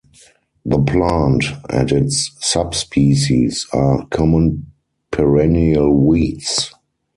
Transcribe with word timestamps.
The 0.65 0.79
plant 0.79 1.45
and 1.69 1.91
its 1.91 2.35
subspecies 2.39 3.67
are 3.71 4.07
common 4.07 4.71
perennial 5.11 5.93
weeds. 5.93 6.71